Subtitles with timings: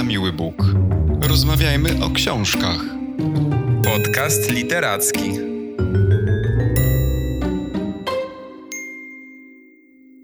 [0.00, 0.54] na miły Bóg.
[1.22, 2.80] Rozmawiajmy o książkach.
[3.84, 5.30] Podcast literacki.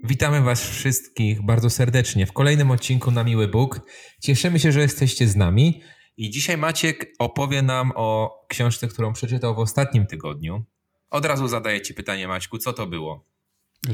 [0.03, 3.79] Witamy Was wszystkich bardzo serdecznie w kolejnym odcinku na Miły Bóg.
[4.21, 5.81] Cieszymy się, że jesteście z nami.
[6.17, 10.65] I dzisiaj Maciek opowie nam o książce, którą przeczytał w ostatnim tygodniu.
[11.09, 13.25] Od razu zadaję Ci pytanie, Maćku, co to było?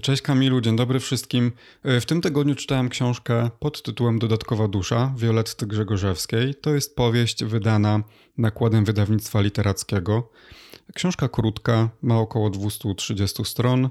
[0.02, 1.52] Cześć Kamilu, dzień dobry wszystkim.
[1.84, 6.56] W tym tygodniu czytałem książkę pod tytułem Dodatkowa dusza Violetty Grzegorzewskiej.
[6.56, 8.04] To jest powieść wydana
[8.38, 10.30] nakładem wydawnictwa literackiego.
[10.94, 13.90] Książka krótka, ma około 230 stron.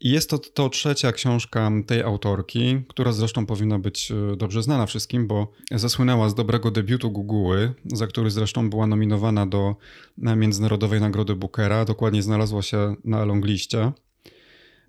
[0.00, 5.26] Jest to, to trzecia książka tej autorki, która zresztą powinna być e, dobrze znana wszystkim,
[5.26, 9.76] bo zasłynęła z dobrego debiutu Guguły, za który zresztą była nominowana do
[10.18, 11.84] Międzynarodowej Nagrody Bookera.
[11.84, 13.92] Dokładnie znalazła się na longliście.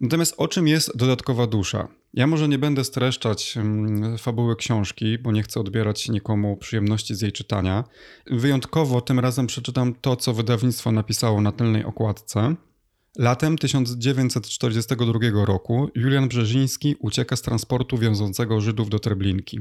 [0.02, 1.88] Natomiast o czym jest dodatkowa dusza?
[2.14, 7.22] Ja może nie będę streszczać mm, fabuły książki, bo nie chcę odbierać nikomu przyjemności z
[7.22, 7.84] jej czytania.
[8.28, 12.56] Wyjątkowo tym razem przeczytam to, co wydawnictwo napisało na tylnej okładce.
[13.18, 19.60] Latem 1942 roku Julian Brzeziński ucieka z transportu wiążącego Żydów do Treblinki.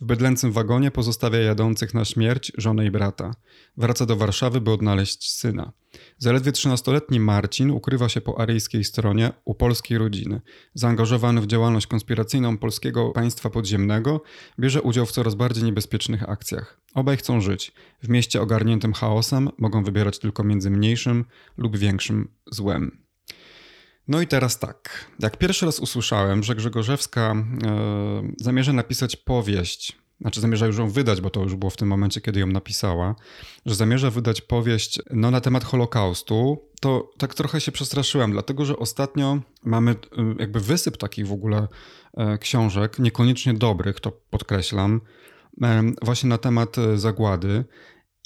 [0.00, 3.34] W bydlęcym wagonie pozostawia jadących na śmierć żonę i brata.
[3.76, 5.72] Wraca do Warszawy, by odnaleźć syna.
[6.18, 10.40] Zaledwie 13-letni Marcin ukrywa się po aryjskiej stronie u polskiej rodziny.
[10.74, 14.22] Zaangażowany w działalność konspiracyjną polskiego państwa podziemnego,
[14.58, 16.83] bierze udział w coraz bardziej niebezpiecznych akcjach.
[16.94, 17.72] Obaj chcą żyć.
[18.02, 21.24] W mieście ogarniętym chaosem mogą wybierać tylko między mniejszym
[21.56, 23.04] lub większym złem.
[24.08, 25.06] No i teraz tak.
[25.20, 27.34] Jak pierwszy raz usłyszałem, że Grzegorzewska
[27.66, 31.88] e, zamierza napisać powieść, znaczy zamierza już ją wydać, bo to już było w tym
[31.88, 33.14] momencie, kiedy ją napisała,
[33.66, 38.76] że zamierza wydać powieść no, na temat Holokaustu, to tak trochę się przestraszyłem, dlatego że
[38.76, 39.96] ostatnio mamy e,
[40.38, 41.68] jakby wysyp takich w ogóle
[42.16, 45.00] e, książek, niekoniecznie dobrych, to podkreślam,
[46.02, 47.64] właśnie na temat e, zagłady.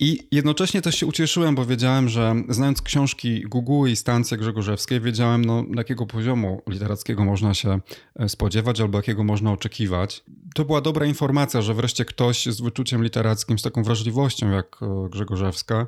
[0.01, 5.45] I jednocześnie też się ucieszyłem, bo wiedziałem, że znając książki Google i Stancje Grzegorzewskiej, wiedziałem,
[5.45, 7.81] no, jakiego poziomu literackiego można się
[8.17, 10.25] e, spodziewać albo jakiego można oczekiwać.
[10.59, 15.09] To była dobra informacja, że wreszcie ktoś z wyczuciem literackim, z taką wrażliwością jak e,
[15.11, 15.87] Grzegorzewska,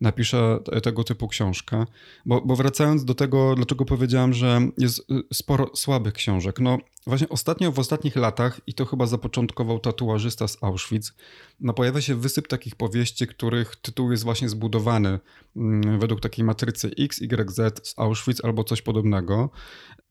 [0.00, 1.86] napisze tego typu książkę.
[2.26, 6.60] Bo, bo wracając do tego, dlaczego powiedziałem, że jest e, sporo słabych książek.
[6.60, 11.14] No właśnie ostatnio, w ostatnich latach, i to chyba zapoczątkował tatuażysta z Auschwitz,
[11.60, 15.18] no pojawia się wysyp takich powieści, których tytuł jest właśnie zbudowany
[15.56, 19.50] mm, według takiej matrycy X, Y, Z z Auschwitz albo coś podobnego.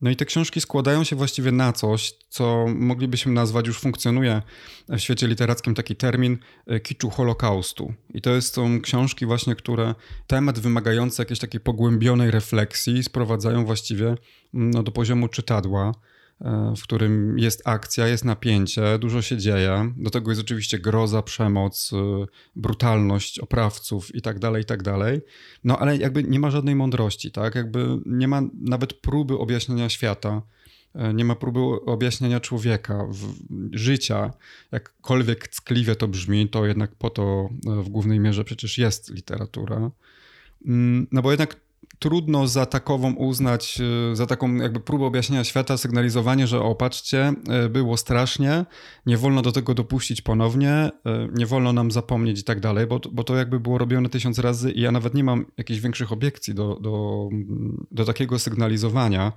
[0.02, 4.42] No i te książki składają się właściwie na coś, co moglibyśmy nazwać, już funkcjonuje
[4.90, 6.38] w świecie literackim taki termin
[6.68, 7.94] e, kiczu Holokaustu.
[8.14, 9.96] I to są książki właśnie, które
[10.28, 15.92] temat wymagający jakiejś takiej pogłębionej refleksji sprowadzają właściwie mm, no, do poziomu czytadła.
[16.42, 19.94] E, w którym jest akcja, jest napięcie, dużo się dzieje.
[19.98, 25.22] Do tego jest oczywiście groza, przemoc, e, brutalność oprawców i tak dalej, i tak dalej.
[25.64, 27.56] No ale jakby nie ma żadnej mądrości, tak?
[27.56, 30.42] Jakby nie ma nawet próby objaśnienia świata,
[31.14, 33.08] nie ma próby objaśnienia człowieka,
[33.72, 34.34] życia.
[34.72, 39.92] Jakkolwiek ckliwie to brzmi, to jednak po to w głównej mierze przecież jest literatura.
[40.66, 41.56] Mm, no bo jednak
[42.00, 47.34] trudno za takową uznać, y, za taką jakby próbę objaśnienia świata, sygnalizowanie, że opatrzcie,
[47.70, 48.66] było strasznie,
[49.06, 50.90] nie wolno do tego dopuścić ponownie,
[51.34, 54.72] nie wolno nam zapomnieć i tak dalej, bo, bo to jakby było robione tysiąc razy
[54.72, 57.30] i ja nawet nie mam jakichś większych obiekcji do, do,
[57.92, 59.34] do takiego sygnalizowania.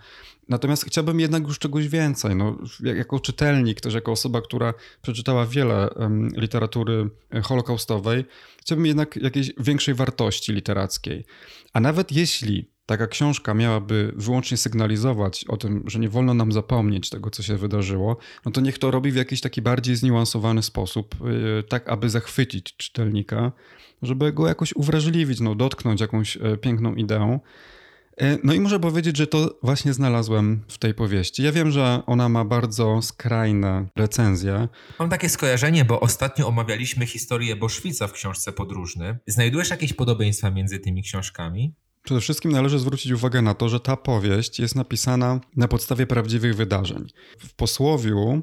[0.49, 2.37] Natomiast chciałbym jednak już czegoś więcej.
[2.37, 5.89] No, jako czytelnik, też jako osoba, która przeczytała wiele
[6.37, 7.11] literatury
[7.43, 8.25] holokaustowej,
[8.61, 11.25] chciałbym jednak jakiejś większej wartości literackiej.
[11.73, 17.11] A nawet jeśli taka książka miałaby wyłącznie sygnalizować o tym, że nie wolno nam zapomnieć
[17.11, 21.15] tego, co się wydarzyło, no to niech to robi w jakiś taki bardziej zniuansowany sposób,
[21.25, 23.53] yy, tak aby zachwycić czytelnika,
[24.03, 27.41] żeby go jakoś uwrażliwić, no, dotknąć jakąś yy, piękną ideą.
[28.17, 31.43] E, no i muszę powiedzieć, że to właśnie znalazłem w tej powieści.
[31.43, 34.69] Ja wiem, że ona ma bardzo skrajne recenzje.
[34.99, 39.19] Mam takie skojarzenie, bo ostatnio omawialiśmy historię Boszwica w książce Podróżny.
[39.27, 41.75] Znajdujesz jakieś podobieństwa między tymi książkami?
[42.03, 46.57] Przede wszystkim należy zwrócić uwagę na to, że ta powieść jest napisana na podstawie prawdziwych
[46.57, 47.07] wydarzeń.
[47.39, 48.43] W posłowiu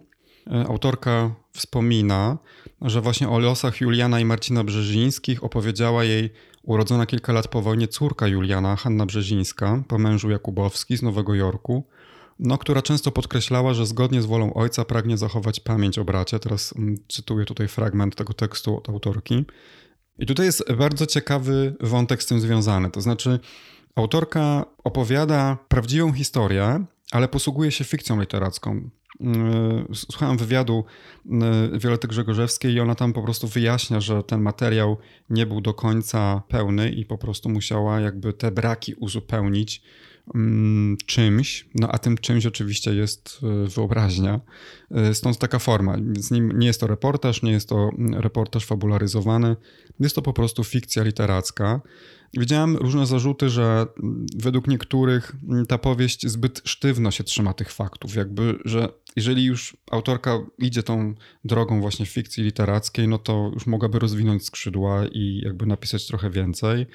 [0.68, 2.38] autorka wspomina,
[2.82, 6.30] że właśnie o losach Juliana i Marcina Brzezińskich opowiedziała jej
[6.64, 11.84] Urodzona kilka lat po wojnie córka Juliana, Hanna Brzezińska, po mężu Jakubowski z Nowego Jorku,
[12.40, 16.40] no, która często podkreślała, że zgodnie z wolą ojca pragnie zachować pamięć o bracie.
[16.40, 19.46] Teraz mm, cytuję tutaj fragment tego tekstu od autorki.
[20.20, 22.92] I tutaj jest bardzo ciekawy wątek z tym związany.
[22.92, 23.40] To znaczy,
[23.96, 28.90] autorka opowiada prawdziwą historię, ale posługuje się fikcją literacką.
[29.94, 30.86] Słuchałem wywiadu
[31.74, 34.98] Wiolety Grzegorzewskiej i ona tam po prostu wyjaśnia, że ten materiał
[35.30, 39.82] nie był do końca pełny i po prostu musiała jakby te braki uzupełnić
[41.06, 44.40] czymś, no a tym czymś oczywiście jest e, wyobraźnia.
[44.92, 45.98] E, stąd taka forma.
[45.98, 49.56] Więc nie jest to reportaż, nie jest to mm, reportaż fabularyzowany,
[50.00, 51.82] jest to po prostu fikcja literacka.
[52.34, 55.36] Widziałem różne zarzuty, że mm, według niektórych
[55.68, 61.14] ta powieść zbyt sztywno się trzyma tych faktów, jakby, że jeżeli już autorka idzie tą
[61.46, 66.86] drogą właśnie fikcji literackiej, no to już mogłaby rozwinąć skrzydła i jakby napisać trochę więcej.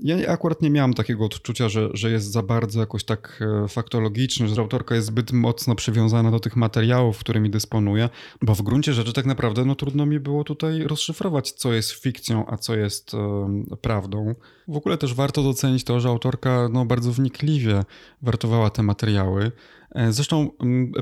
[0.00, 4.48] Ja akurat nie miałem takiego odczucia, że, że jest za bardzo jakoś tak e, faktologiczny,
[4.48, 8.08] że autorka jest zbyt mocno przywiązana do tych materiałów, którymi dysponuje,
[8.42, 12.46] bo w gruncie rzeczy tak naprawdę no, trudno mi było tutaj rozszyfrować, co jest fikcją,
[12.46, 14.34] a co jest e, prawdą.
[14.68, 17.84] W ogóle też warto docenić to, że autorka no, bardzo wnikliwie
[18.22, 19.52] wartowała te materiały.
[19.94, 20.50] E, zresztą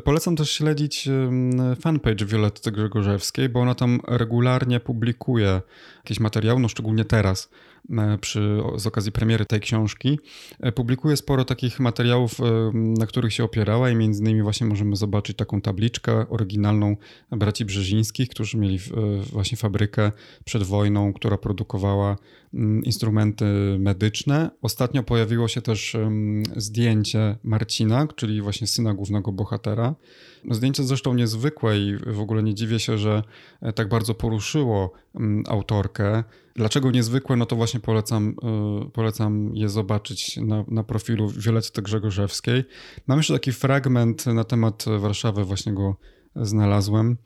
[0.05, 1.09] polecam też śledzić
[1.81, 5.63] fanpage Violetty Grzegorzewskiej, bo ona tam regularnie publikuje
[5.97, 7.51] jakieś materiały, no szczególnie teraz
[7.91, 10.19] E, przy, z okazji premiery tej książki.
[10.61, 12.39] E, publikuje sporo takich materiałów,
[12.75, 16.97] na których się opierała i między innymi właśnie możemy zobaczyć taką tabliczkę oryginalną
[17.31, 18.79] braci Brzezińskich, którzy mieli
[19.33, 20.13] właśnie fabrykę
[20.45, 22.19] przed wojną, która produkowała mm,
[22.85, 23.45] instrumenty
[23.79, 24.51] medyczne.
[24.63, 25.97] Ostatnio pojawiło się też
[26.57, 29.95] zdjęcie Marcina, czyli właśnie syna głównego bohatera.
[30.51, 33.23] Zdjęcie zresztą niezwykłe i w ogóle nie dziwię się, że
[33.75, 36.25] tak bardzo poruszyło mm, autorkę.
[36.57, 37.37] Dlaczego niezwykłe?
[37.37, 38.35] No to właśnie polecam,
[38.87, 42.65] y, polecam je zobaczyć na, na profilu Violetty Grzegorzewskiej.
[43.07, 45.97] Mam jeszcze taki fragment na temat Warszawy, właśnie go
[46.37, 47.17] znalazłem.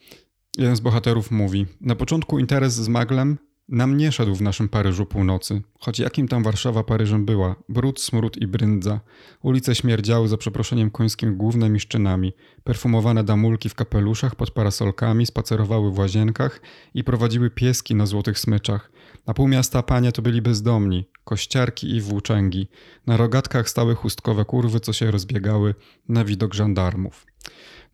[0.59, 3.39] Jeden z bohaterów mówi: Na początku interes z maglem
[3.71, 8.37] nam nie szedł w naszym Paryżu północy, choć jakim tam Warszawa Paryżem była, brud, smród
[8.37, 9.01] i bryndza.
[9.43, 12.33] Ulice śmierdziały za przeproszeniem końskim głównymi szczynami.
[12.65, 16.61] Perfumowane damulki w kapeluszach pod parasolkami spacerowały w łazienkach
[16.95, 18.93] i prowadziły pieski na złotych smyczach.
[19.27, 22.69] Na pół miasta panie to byli bezdomni, kościarki i włóczęgi.
[23.07, 25.75] Na rogatkach stały chustkowe kurwy, co się rozbiegały
[26.09, 27.27] na widok żandarmów.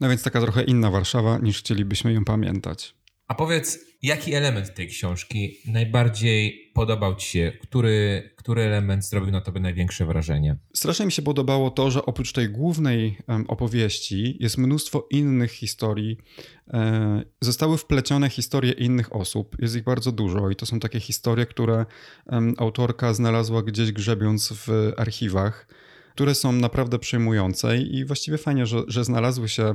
[0.00, 2.94] No więc taka trochę inna Warszawa, niż chcielibyśmy ją pamiętać.
[3.28, 7.52] A powiedz, jaki element tej książki najbardziej podobał Ci się?
[7.62, 10.56] Który, który element zrobił na Tobie największe wrażenie?
[10.74, 13.18] Strasznie mi się podobało to, że oprócz tej głównej
[13.48, 16.18] opowieści jest mnóstwo innych historii.
[16.72, 19.56] E, zostały wplecione historie innych osób.
[19.58, 21.86] Jest ich bardzo dużo i to są takie historie, które
[22.58, 25.66] autorka znalazła gdzieś grzebiąc w archiwach,
[26.16, 29.74] które są naprawdę przejmujące i właściwie fajnie, że, że znalazły się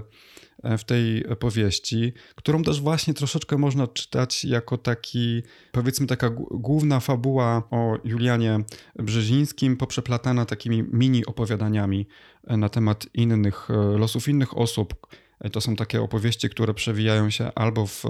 [0.64, 7.00] E, w tej powieści, którą też właśnie troszeczkę można czytać jako taki, powiedzmy, taka główna
[7.00, 8.60] fabuła o Julianie
[8.96, 12.08] Brzezińskim, poprzeplatana takimi mini opowiadaniami
[12.48, 15.08] e, na temat innych, e, losów innych osób.
[15.52, 18.04] To są takie opowieści, które przewijają się albo w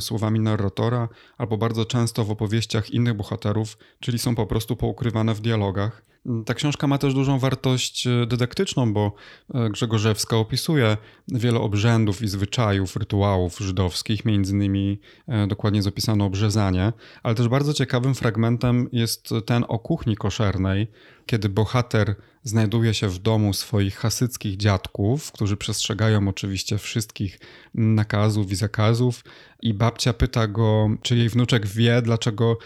[0.00, 1.08] słowami narratora,
[1.38, 6.02] albo bardzo często w opowieściach innych bohaterów, czyli są po prostu poukrywane w dialogach.
[6.46, 9.12] Ta książka ma też dużą wartość e, dydaktyczną, bo
[9.54, 10.96] e, Grzegorzewska opisuje
[11.28, 16.92] wiele obrzędów i zwyczajów, rytuałów żydowskich, między innymi e, dokładnie zapisano obrzezanie,
[17.22, 20.86] ale też bardzo ciekawym fragmentem jest ten o kuchni koszernej,
[21.26, 27.40] kiedy bohater znajduje się w domu swoich hasyckich dziadków, którzy przestrzegają oczywiście wszystkich
[27.74, 29.24] nakazów i zakazów
[29.62, 32.58] i babcia pyta go, czy jej wnuczek wie, dlaczego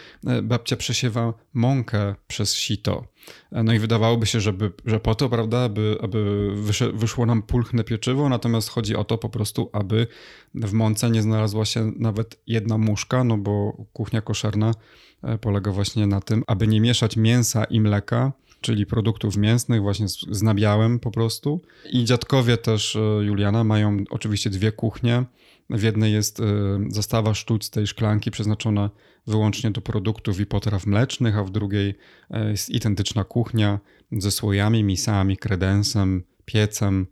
[0.42, 3.09] babcia przesiewa mąkę przez sito.
[3.52, 6.50] No i wydawałoby się, żeby, że po to, prawda, aby, aby
[6.94, 10.06] wyszło nam pulchne pieczywo, natomiast chodzi o to po prostu, aby
[10.54, 14.74] w mące nie znalazła się nawet jedna muszka, no bo kuchnia koszerna
[15.22, 20.08] e, polega właśnie na tym, aby nie mieszać mięsa i mleka, czyli produktów mięsnych właśnie
[20.08, 21.60] z, z nabiałem po prostu.
[21.92, 25.24] I dziadkowie też e, Juliana mają oczywiście dwie kuchnie.
[25.70, 26.44] W jednej jest e,
[26.88, 28.90] zastawa sztuć z tej szklanki przeznaczona
[29.26, 31.94] wyłącznie do produktów i potraw mlecznych, a w drugiej
[32.30, 33.80] e, jest identyczna kuchnia
[34.12, 37.06] ze słojami, misami, kredensem, piecem,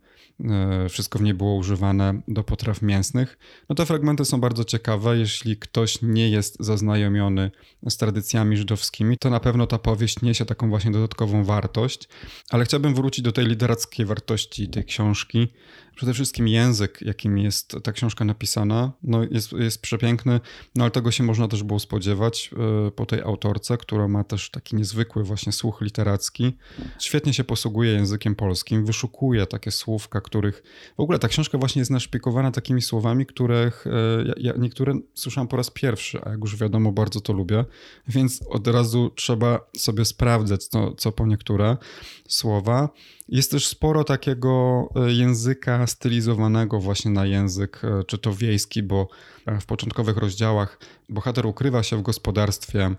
[0.89, 3.37] wszystko w niej było używane do potraw mięsnych.
[3.69, 5.17] No te fragmenty są bardzo ciekawe.
[5.17, 7.51] Jeśli ktoś nie jest zaznajomiony
[7.89, 12.09] z tradycjami żydowskimi, to na pewno ta powieść niesie taką właśnie dodatkową wartość.
[12.49, 15.47] Ale chciałbym wrócić do tej literackiej wartości tej książki.
[15.95, 20.39] Przede wszystkim język, jakim jest ta książka napisana, no jest, jest przepiękny,
[20.75, 22.49] no ale tego się można też było spodziewać
[22.87, 26.57] e, po tej autorce, która ma też taki niezwykły właśnie słuch literacki.
[26.99, 30.63] Świetnie się posługuje językiem polskim, wyszukuje takie słówka, których
[30.97, 33.91] w ogóle ta książka właśnie jest naszpikowana takimi słowami, których e,
[34.25, 37.65] ja, ja niektóre słyszałem po raz pierwszy, a jak już wiadomo, bardzo to lubię,
[38.07, 41.77] więc od razu trzeba sobie sprawdzać, co, co po niektóre
[42.27, 42.89] słowa.
[43.31, 49.07] Jest też sporo takiego e, języka stylizowanego właśnie na język, e, czy to wiejski, bo
[49.61, 52.95] w początkowych rozdziałach bohater ukrywa się w gospodarstwie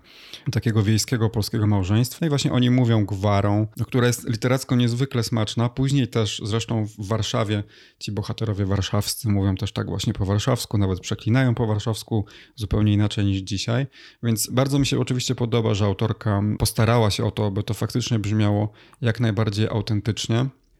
[0.51, 5.69] takiego wiejskiego polskiego małżeństwa i właśnie oni mówią gwarą, która jest literacko niezwykle smaczna.
[5.69, 7.63] Później też zresztą w Warszawie
[7.99, 13.25] ci bohaterowie warszawscy mówią też tak właśnie po warszawsku, nawet przeklinają po warszawsku zupełnie inaczej
[13.25, 13.87] niż dzisiaj.
[14.23, 18.19] Więc bardzo mi się oczywiście podoba, że autorka postarała się o to, aby to faktycznie
[18.19, 18.71] brzmiało
[19.01, 20.20] jak najbardziej autentycznie.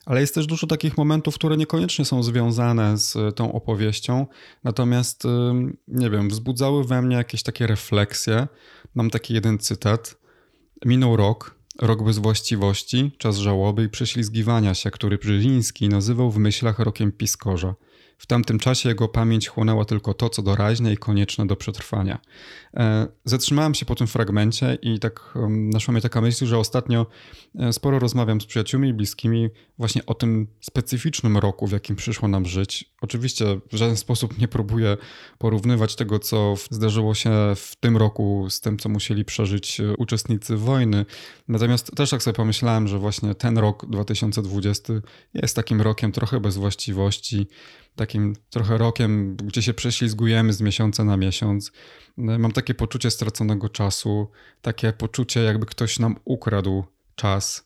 [0.05, 4.27] Ale jest też dużo takich momentów, które niekoniecznie są związane z e, tą opowieścią,
[4.63, 5.23] natomiast,
[5.87, 8.47] nie wiem, wzbudzały we mnie jakieś takie refleksje.
[8.95, 10.17] Mam taki jeden cytat.
[10.85, 16.79] Minął rok, rok bez właściwości, czas żałoby i prześlizgiwania się, który Brzeziński nazywał w myślach
[16.79, 17.75] rokiem piskorza.
[18.21, 22.19] W tamtym czasie jego pamięć chłonęła tylko to, co doraźne i konieczne do przetrwania.
[22.73, 27.05] E, zatrzymałem się po tym fragmencie i tak naszła mnie taka myśl, że ostatnio
[27.59, 32.27] e, sporo rozmawiam z przyjaciółmi i bliskimi właśnie o tym specyficznym roku, w jakim przyszło
[32.27, 32.93] nam żyć.
[33.01, 34.97] Oczywiście w żaden sposób nie próbuję
[35.37, 40.57] porównywać tego, co zdarzyło się w tym roku z tym, co musieli przeżyć e, uczestnicy
[40.57, 41.05] wojny.
[41.47, 44.93] Natomiast też tak sobie pomyślałem, że właśnie ten rok 2020
[45.33, 47.47] jest takim rokiem trochę bez właściwości,
[48.11, 51.71] takim trochę rokiem, gdzie się prześlizgujemy z miesiąca na miesiąc.
[52.17, 54.27] Mam takie poczucie straconego czasu,
[54.61, 56.83] takie poczucie, jakby ktoś nam ukradł
[57.15, 57.65] czas.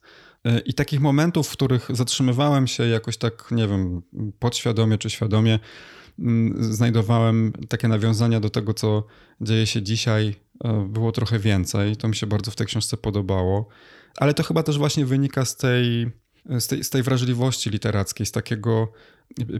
[0.65, 4.01] I takich momentów, w których zatrzymywałem się jakoś tak, nie wiem,
[4.39, 5.59] podświadomie czy świadomie,
[6.19, 9.03] mm, znajdowałem takie nawiązania do tego, co
[9.41, 11.95] dzieje się dzisiaj, e, było trochę więcej.
[11.95, 13.67] To mi się bardzo w tej książce podobało.
[14.17, 16.11] Ale to chyba też właśnie wynika z tej,
[16.59, 18.91] z tej, z tej wrażliwości literackiej, z takiego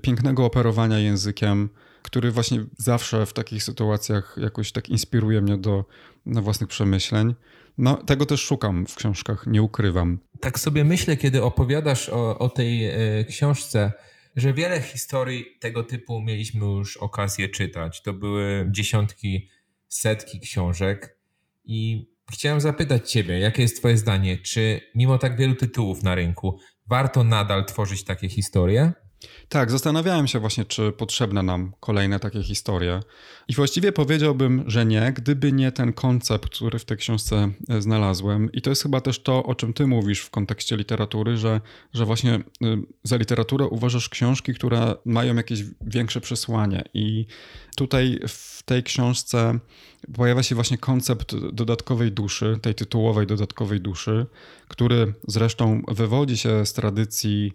[0.02, 1.70] pięknego operowania językiem,
[2.02, 5.86] który właśnie zawsze w takich sytuacjach jakoś tak inspiruje mnie do
[6.26, 7.36] własnych przemyśleń.
[7.78, 10.20] No, tego też szukam w książkach, nie ukrywam.
[10.40, 13.92] Tak sobie myślę, kiedy opowiadasz o, o tej e, książce,
[14.36, 18.02] że wiele historii tego typu mieliśmy już okazję czytać.
[18.02, 19.50] To były dziesiątki,
[19.88, 21.18] setki książek
[21.66, 24.38] i chciałem zapytać Ciebie, jakie jest Twoje zdanie?
[24.38, 28.94] Czy mimo tak wielu tytułów na rynku warto nadal tworzyć takie historie?
[29.50, 33.00] Tak, zastanawiałem się właśnie, czy potrzebne nam kolejne takie historie.
[33.48, 38.52] I właściwie powiedziałbym, że nie, gdyby nie ten koncept, który w tej książce e, znalazłem.
[38.52, 41.62] I to jest chyba też to, o czym ty mówisz w kontekście literatury, że,
[41.94, 42.42] że właśnie y,
[43.04, 46.84] za literaturę uważasz książki, które mają jakieś większe przesłanie.
[46.94, 47.26] I
[47.76, 49.60] tutaj w tej książce
[50.14, 54.26] pojawia się właśnie koncept dodatkowej duszy, tej tytułowej dodatkowej duszy,
[54.68, 57.54] który zresztą wywodzi się z tradycji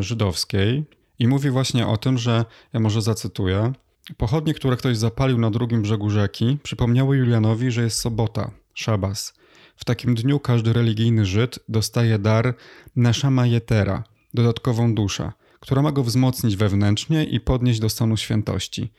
[0.00, 0.84] żydowskiej
[1.18, 3.72] i mówi właśnie o tym, że, ja może zacytuję,
[4.16, 9.34] pochodnie, które ktoś zapalił na drugim brzegu rzeki, przypomniały Julianowi, że jest sobota, szabas.
[9.76, 12.54] W takim dniu każdy religijny Żyd dostaje dar
[12.96, 14.04] neszama jetera,
[14.34, 18.92] dodatkową duszę, która ma go wzmocnić wewnętrznie i podnieść do stanu świętości.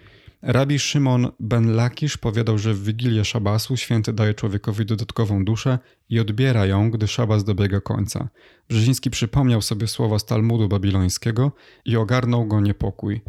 [0.45, 6.19] Rabi Szymon ben Lakisz powiadał, że w Wigilię Szabasu święty daje człowiekowi dodatkową duszę i
[6.19, 8.29] odbiera ją, gdy Szabas dobiega końca.
[8.69, 11.51] Brzeziński przypomniał sobie słowa z Talmudu babilońskiego
[11.85, 13.21] i ogarnął go niepokój.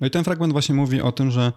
[0.00, 1.52] No i ten fragment właśnie mówi o tym, że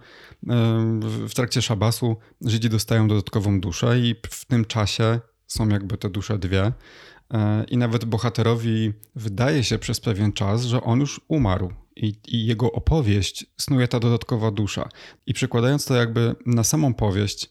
[1.28, 6.38] w trakcie szabasu Żydzi dostają dodatkową duszę i w tym czasie są jakby te dusze
[6.38, 6.72] dwie.
[7.34, 12.46] E, I nawet bohaterowi wydaje się przez pewien czas, że on już umarł, i, i,
[12.46, 14.88] jego opowieść snuje ta dodatkowa dusza.
[15.26, 17.50] I przekładając to jakby na samą powieść,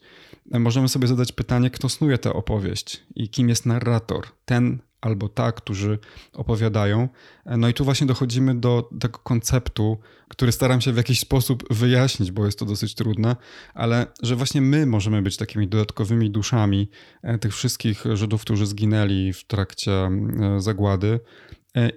[0.52, 5.52] możemy sobie zadać pytanie, kto snuje tę opowieść i kim jest narrator, ten albo ta,
[5.52, 6.00] którzy
[6.34, 7.10] opowiadają.
[7.46, 12.32] No i tu właśnie dochodzimy do tego konceptu, który staram się w jakiś sposób wyjaśnić,
[12.32, 13.36] bo jest to dosyć trudne,
[13.74, 16.90] ale że właśnie my możemy być takimi dodatkowymi duszami
[17.24, 20.12] e, tych wszystkich Żydów, którzy zginęli w trakcie e,
[20.58, 21.20] zagłady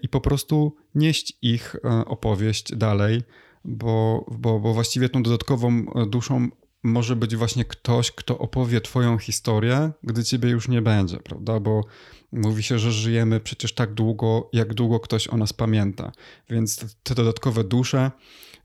[0.02, 1.76] i po prostu nieść ich
[2.06, 3.22] opowieść dalej,
[3.64, 6.48] bo, bo, bo właściwie tą dodatkową duszą
[6.84, 11.60] może być właśnie ktoś, kto opowie Twoją historię, gdy Ciebie już nie będzie, prawda?
[11.60, 11.84] Bo
[12.32, 16.12] mówi się, że żyjemy przecież tak długo, jak długo ktoś o nas pamięta.
[16.50, 18.10] Więc te dodatkowe dusze,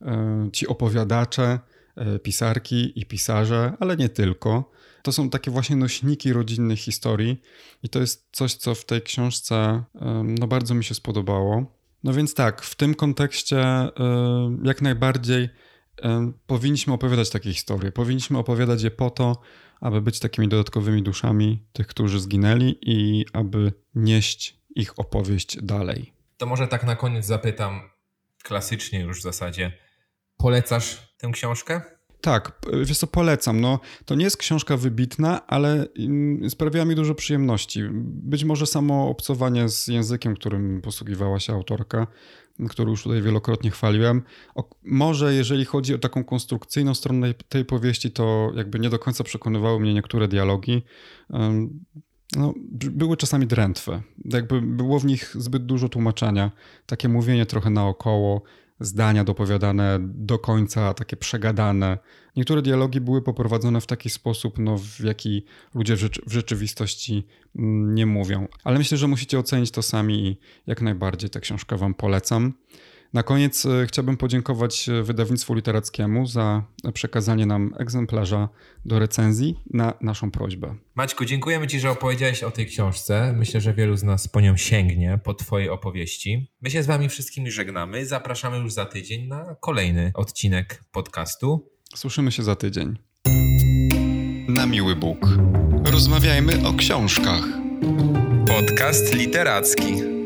[0.01, 1.59] e, ci opowiadacze,
[1.95, 4.71] e, pisarki i pisarze, ale nie tylko,
[5.01, 7.41] to są takie właśnie nośniki rodzinnych historii
[7.83, 9.83] i to jest coś, co w tej książce
[10.23, 11.79] no, bardzo mi się spodobało.
[12.03, 13.65] No więc tak, w tym kontekście
[14.63, 15.49] jak najbardziej
[16.47, 17.91] powinniśmy opowiadać takie historie.
[17.91, 19.41] Powinniśmy opowiadać je po to,
[19.81, 26.13] aby być takimi dodatkowymi duszami tych, którzy zginęli i aby nieść ich opowieść dalej.
[26.37, 27.89] To może tak na koniec zapytam,
[28.43, 29.71] klasycznie już w zasadzie,
[30.37, 31.81] polecasz tę książkę?
[32.21, 33.61] Tak, wiesz co, polecam.
[33.61, 37.83] No, to nie jest książka wybitna, ale mm, sprawiała mi dużo przyjemności.
[38.03, 42.07] Być może samo obcowanie z językiem, którym posługiwała się autorka,
[42.69, 44.21] który już tutaj wielokrotnie chwaliłem.
[44.55, 49.23] O, może jeżeli chodzi o taką konstrukcyjną stronę tej powieści, to jakby nie do końca
[49.23, 50.83] przekonywały mnie niektóre dialogi.
[52.37, 52.53] No,
[52.91, 54.01] były czasami drętwe.
[54.25, 56.51] Jakby było w nich zbyt dużo tłumaczenia,
[56.85, 58.41] takie mówienie trochę naokoło,
[58.79, 61.97] zdania dopowiadane do końca, takie przegadane.
[62.35, 65.45] Niektóre dialogi były poprowadzone w taki sposób, no, w jaki
[65.75, 68.47] ludzie w, rzeczy, w rzeczywistości mm, nie mówią.
[68.63, 72.53] Ale myślę, że musicie ocenić to sami i jak najbardziej tę książkę Wam polecam.
[73.13, 76.63] Na koniec e, chciałbym podziękować e, wydawnictwu literackiemu za
[76.93, 78.49] przekazanie nam egzemplarza
[78.85, 80.75] do recenzji na naszą prośbę.
[80.95, 83.33] Maćku, dziękujemy Ci, że opowiedziałeś o tej książce.
[83.37, 86.51] Myślę, że wielu z nas po nią sięgnie, po Twojej opowieści.
[86.61, 88.05] My się z Wami wszystkimi żegnamy.
[88.05, 91.69] Zapraszamy już za tydzień na kolejny odcinek podcastu.
[91.95, 92.97] Słyszymy się za tydzień.
[94.47, 95.27] Na miły Bóg.
[95.85, 97.43] Rozmawiajmy o książkach.
[98.47, 100.18] Podcast literacki.